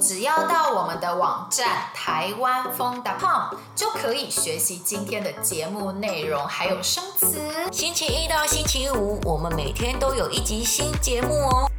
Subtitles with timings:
[0.00, 7.38] 只要到我们的网站台湾疯 .com 就可以学习今天的节目内容，还有生词。
[7.70, 11.70] 星期一到星期五，我们每天都有一集新节目哦。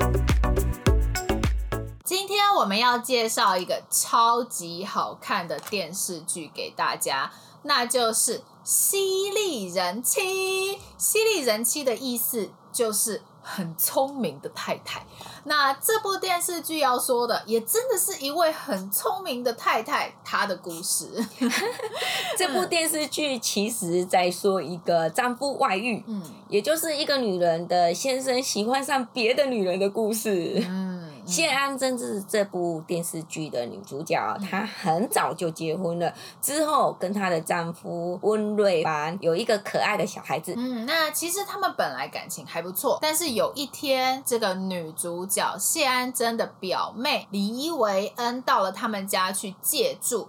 [2.05, 7.31] 今天我们要介绍一个超级好看的电视剧给大家，
[7.63, 10.75] 那就是《犀利人妻》。
[10.95, 15.05] 犀利人妻的意思就是很聪明的太太。
[15.45, 21.07] 那这部电视剧要说的，也真的是一位很聪明的太太她的故事。
[22.37, 30.63] 这部电视剧其实在说一个丈夫外遇，嗯，也就是一个女人的先生喜欢上别的女人的故事。
[30.67, 30.90] 嗯。
[31.31, 40.53] 谢安真是这部电视剧的女主角，她很早就结婚了，之后跟她的丈夫温瑞凡有一个可爱的小孩子。
[40.57, 50.27] 嗯，那其实他们本来感情还不错，但是有一天，这个女主角谢安真的表妹黎维恩到了他们家去借住。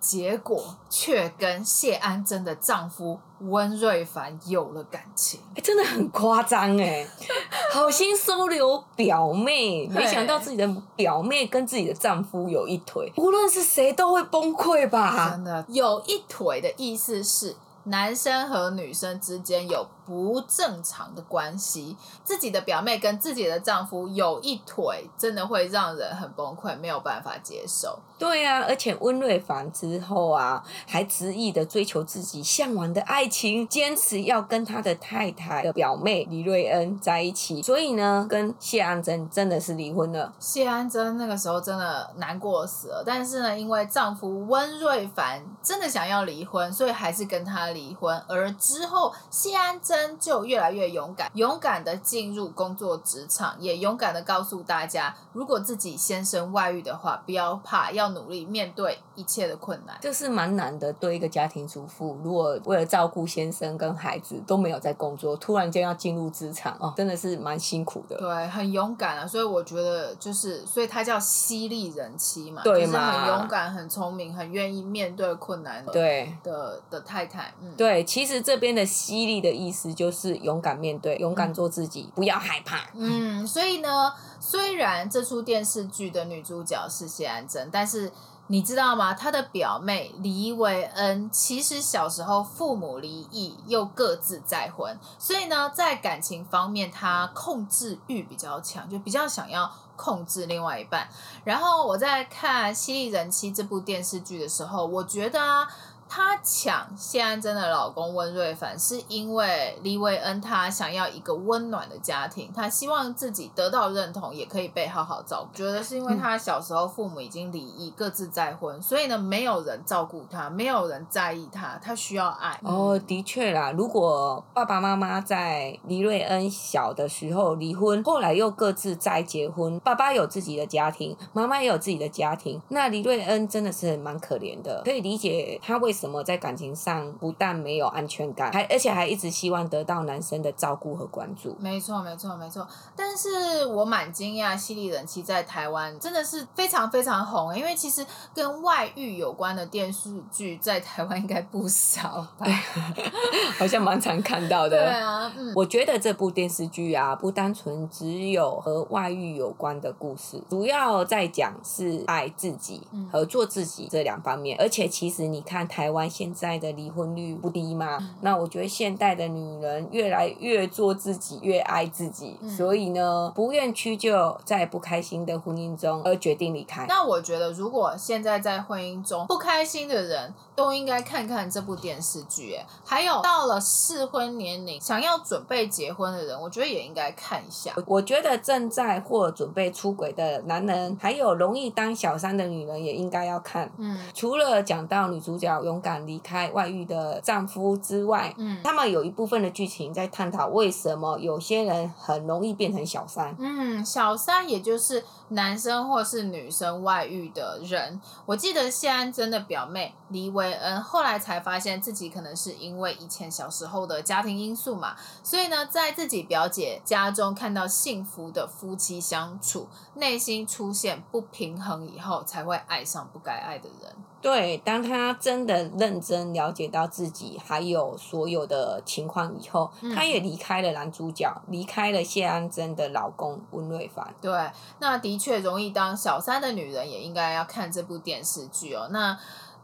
[0.00, 7.06] 结果却跟谢安珍的丈夫温瑞凡有了感情，欸、真的很夸张哎！
[7.72, 15.30] 好心收留表妹，没想到自己的表妹跟自己的丈夫有一腿，无论是谁都会崩溃吧？
[15.30, 19.86] 真的有一腿的意思是男生和女生之间有。
[20.06, 27.98] 不正常的关系，自己的表妹跟自己的丈夫有一腿，真的会让人很崩溃，没有办法接受。
[28.18, 37.60] 对啊，而且温瑞凡之后啊，还执意的追求自己向往的爱情，坚持要跟他的太太的表妹李瑞恩在一起。
[37.60, 40.32] 所以呢，跟谢安珍真的是离婚了。
[40.38, 48.16] 谢安珍那个时候真的难过死了，但是呢，因为丈夫温瑞凡真的想要离婚，所以还是跟他离婚。
[48.28, 49.95] 而之后谢安珍。
[50.18, 59.96] 就越来越勇敢，勇敢的进入工作职场，也勇敢的告诉大家，如果自己先生外遇的话，不要怕，要努力面对一切的困难。
[60.00, 68.16] 这是蛮难的，对一个家庭主妇，如果为了照顾先生跟孩子都没有在工作，突然间要进入职场，哦，真的是蛮辛苦的。
[68.18, 77.52] 对，很勇敢啊，所以我觉得就是，所以他叫犀利人妻嘛，对嘛，就是很勇敢、很聪明、很愿意面对困难的，对的的太太。
[77.60, 79.85] 嗯，对，其实这边的犀利的意思。
[79.94, 82.86] 就是勇敢面对，勇敢做自己，嗯、不要害怕。
[82.94, 88.12] 嗯，所以呢，虽然这出电视剧的女主角是谢安珍，但是
[88.48, 89.12] 你知道吗？
[89.14, 101.08] 她的表妹黎维恩其实小时候父母离异，又各自再婚，所以呢，在感情方面，她控制欲比较强，就比较想要控制另外一半。
[101.44, 105.68] 然后我在看《犀利人妻》这部电视剧的时候，我觉得啊。
[106.08, 115.56] 她抢谢安珍的老公温瑞凡，是因为黎维恩他想要一个温暖的家庭，他希望自己得到认同，也可以被好好照顾。
[115.56, 122.58] 觉得是因为他小时候父母已经离异，各自再婚，所以呢，没有人照顾他，没有人在意他，他需要爱。
[122.62, 135.95] 哦，的确啦，如果爸爸妈妈在黎瑞恩小的时候离婚，后来又各自再结婚，爸爸有自己的家庭，妈妈也有自己的家庭，那黎瑞恩真的是蛮可怜的，可以理解他为。
[135.96, 141.56] 什么在感情上不但没有安全感，还而且还一直希望得到男生的照顾和关注。
[141.58, 142.68] 没错，没错，没错。
[142.94, 152.46] 但是我蛮惊讶，《犀利人妻》在台湾真的是非常非常红，因为其实跟外遇有关的电视剧在台湾应该不少吧？
[153.58, 154.76] 好像蛮常看到的。
[154.76, 164.58] 对啊，嗯，我觉得这部电视剧啊，不单纯只有和外遇有关的故事，主要在讲是爱自己和做自己这两方面。
[164.60, 165.85] 而且其实你看台。
[165.86, 167.98] 台湾现在的离婚率不低嘛？
[168.00, 176.86] 嗯、那我觉得现代的女人越来越做自己，越爱自己，嗯、所以呢，不愿屈就在不开心的婚姻中而决定离开。
[176.88, 182.56] 那我觉得，如果现在在婚姻中不开心的人，都应该看看这部电视剧。
[182.56, 187.72] 哎，还有到了适婚年龄想要准备结婚的人，我觉得也应该看一下。
[187.86, 193.70] 我觉得正在或准备出轨的男人，还有容易当小三的女人，也应该要看。
[193.78, 203.36] 嗯，除了讲到女主角勇敢离开外遇的丈夫之外，嗯，他们有一部分的剧情在探讨为什么有些人很容易变成小三。
[203.38, 208.00] 嗯，小三也就是男生或是女生外遇的人。
[208.24, 223.92] 我记得谢安珍的表妹黎维恩后来才发现自己可能是因为以前小时候的家庭因素嘛，所以呢，在自己表姐家中看到幸福的夫妻相处，内心出现不平衡以后，才会爱上不该爱的人。
[224.26, 234.12] 对，当他真的认真了解到自己还有所有的情况以后，嗯、他也离开了男主角，离开了谢安珍的老公温瑞凡。
[234.20, 234.32] 对，
[234.80, 238.88] 那的确容易当小三的女人也应该要看这部电视剧哦。
[238.90, 239.16] 那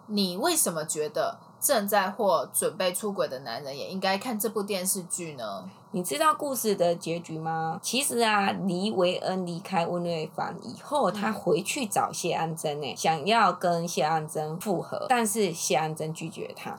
[0.06, 5.70] 你为什么觉得正在或准备出轨的男人也应该看这部电视剧呢？
[5.92, 7.78] 你知道故事的结局吗？
[7.80, 16.76] 其实啊，黎维恩离开温瑞凡以后，他回去找谢安珍呢，想要跟谢安珍复合，但是谢安珍拒绝他。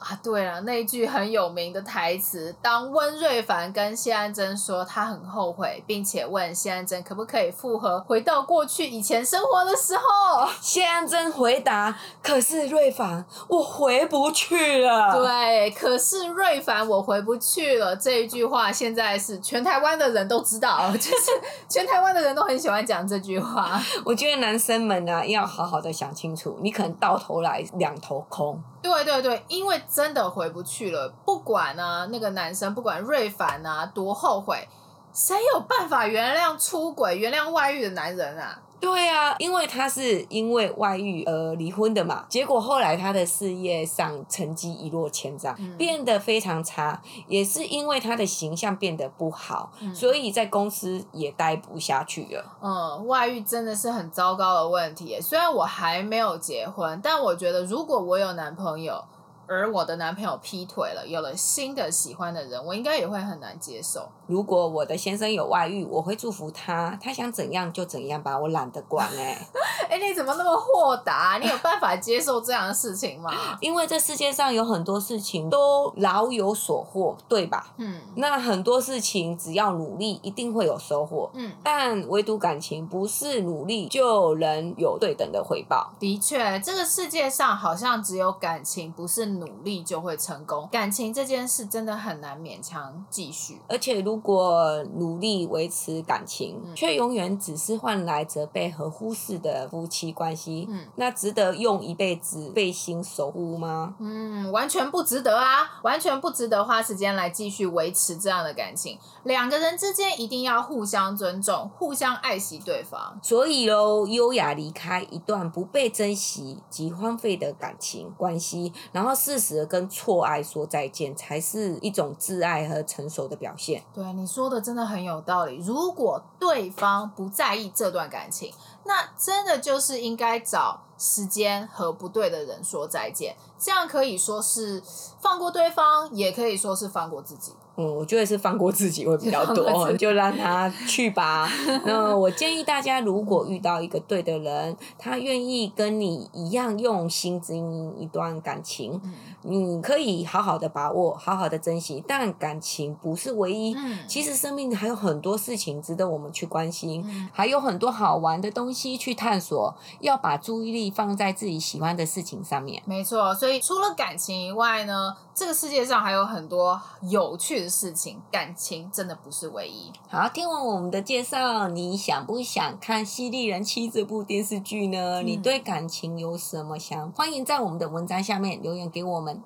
[0.00, 17.94] 啊，对了，那句很有名的台词，当温瑞凡跟谢安珍说他很后悔，并且问谢安珍可不可以复合，回到过去以前生活的时候，谢安珍回答：“可是瑞凡，我回不去了。”对，可是瑞凡，我回不去了。
[17.94, 21.30] 这一句话现在是全台湾的人都知道， 就是
[21.68, 23.78] 全台湾的人都很喜欢讲这句话。
[24.06, 28.58] 我觉得男生们呢，要好好的想清楚，你可能到头来两头空。
[28.82, 31.08] 对对对，因为真的回不去了。
[31.24, 34.68] 不管啊，那个男生不管瑞凡啊多后悔，
[35.12, 38.60] 谁有办法原谅出轨、原谅外遇的男人啊？
[38.80, 52.44] 对啊，因为他是因为外遇而离婚的嘛，结果后来他的事业上成绩一落千丈，嗯、变得非常差，也是因为他的形象变得不好，嗯、所以在公司也待不下去了。
[52.62, 55.20] 嗯，外遇真的是很糟糕的问题。
[55.20, 59.04] 虽然我还没有结婚，但我觉得如果我有男朋友。
[59.52, 64.08] 而我的男朋友劈腿了，有了新的喜欢的人，我应该也会很难接受。
[64.30, 69.46] 如果我的先生有外遇，我会祝福他，他想怎样就怎样吧，我懒得管 哎、欸。
[69.88, 71.38] 哎、欸，你怎么那么豁达？
[71.42, 73.32] 你有办法接受这样的事情吗？
[73.60, 77.72] 因为这世界上有很多事情都老有所获，对吧？
[77.78, 78.00] 嗯。
[78.14, 81.28] 那很多事情只要努力，一定会有收获。
[81.34, 81.50] 嗯。
[81.64, 85.90] 但唯独感情，不是努力就能有对等的回报。
[85.98, 89.30] 的确，这个世界上好像只有感情，不是。
[89.30, 93.60] 努力就会成功，感情这件事真的很难勉强继续。
[93.68, 103.94] 而且，如果努力维持感情，嗯、却永远只是换来责备和忽视的夫妻关系，嗯，那值得用一辈子费心守护吗？
[104.00, 108.98] 嗯，完全不值得啊，完全不值得花时间来继续维持这样的感情。
[109.22, 113.18] 两个人之间一定要互相尊重，互相爱惜对方。
[113.22, 119.10] 所以喽，优雅离开一段不被珍惜及荒废的感情关系，然后。
[119.20, 123.82] 适时的跟错爱说再见，才是一种挚爱和成熟的表现。
[123.92, 125.58] 对，你说的真的很有道理。
[125.58, 128.52] 如果对方不在意这段感情，
[128.84, 133.36] 那真的就是应该找时间和不对的人说再见。
[133.58, 134.82] 这样可以说是
[135.20, 137.52] 放过对方，也可以说是放过自己。
[137.76, 141.48] 嗯，我觉得是放过自己会比较多，就让他去吧。
[141.84, 149.00] 那我建议大家，如果遇到一个对的人，他愿意跟你一样用心经营一段感情，
[149.42, 152.02] 你可以好好的把握，好好的珍惜。
[152.06, 153.74] 但感情不是唯一，
[154.06, 159.74] 其实生命还有很多事情值得我们去关心，还有很多好玩的东西去探索。
[160.00, 162.82] 要把注意力放在自己喜欢的事情上面。
[162.86, 169.92] 没错，所以除了感情以外呢，这个世界上还有很多有趣的事情，感情真的不是唯一。
[170.08, 175.22] 好，听完我们的介绍，你想不想看《犀利人妻》这部电视剧呢？
[175.22, 177.10] 嗯、你对感情有什么想？
[177.12, 179.42] 欢迎在我们的文章下面留言给我们。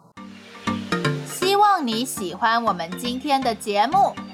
[1.27, 4.15] 希望你喜欢我们今天的节目。